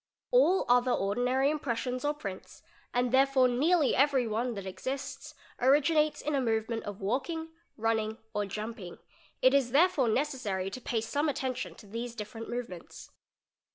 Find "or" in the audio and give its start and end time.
2.03-2.15, 8.33-8.47